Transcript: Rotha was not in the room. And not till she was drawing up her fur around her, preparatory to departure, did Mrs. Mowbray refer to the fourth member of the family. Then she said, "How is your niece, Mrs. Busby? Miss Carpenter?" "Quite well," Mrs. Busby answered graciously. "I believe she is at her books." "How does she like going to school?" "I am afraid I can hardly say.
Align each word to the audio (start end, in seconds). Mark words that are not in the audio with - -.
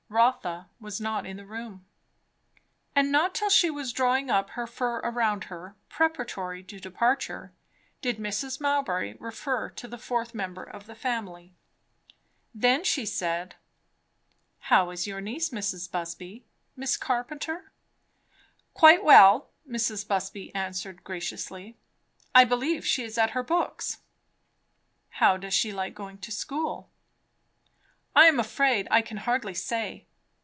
Rotha 0.13 0.67
was 0.81 0.99
not 0.99 1.25
in 1.25 1.37
the 1.37 1.45
room. 1.45 1.85
And 2.93 3.13
not 3.13 3.33
till 3.33 3.49
she 3.49 3.69
was 3.69 3.93
drawing 3.93 4.29
up 4.29 4.49
her 4.51 4.67
fur 4.67 4.97
around 4.97 5.45
her, 5.45 5.77
preparatory 5.87 6.63
to 6.63 6.81
departure, 6.81 7.53
did 8.01 8.17
Mrs. 8.17 8.59
Mowbray 8.59 9.13
refer 9.21 9.69
to 9.69 9.87
the 9.87 9.97
fourth 9.97 10.33
member 10.35 10.63
of 10.65 10.85
the 10.85 10.95
family. 10.95 11.55
Then 12.53 12.83
she 12.83 13.05
said, 13.05 13.55
"How 14.67 14.89
is 14.89 15.07
your 15.07 15.21
niece, 15.21 15.51
Mrs. 15.51 15.89
Busby? 15.89 16.45
Miss 16.75 16.97
Carpenter?" 16.97 17.71
"Quite 18.73 19.05
well," 19.05 19.51
Mrs. 19.65 20.05
Busby 20.05 20.53
answered 20.53 21.05
graciously. 21.05 21.77
"I 22.35 22.43
believe 22.43 22.85
she 22.85 23.03
is 23.05 23.17
at 23.17 23.29
her 23.29 23.43
books." 23.43 23.99
"How 25.07 25.37
does 25.37 25.53
she 25.53 25.71
like 25.71 25.95
going 25.95 26.17
to 26.17 26.33
school?" 26.33 26.89
"I 28.13 28.25
am 28.25 28.41
afraid 28.41 28.89
I 28.91 29.01
can 29.01 29.15
hardly 29.15 29.53
say. 29.53 30.05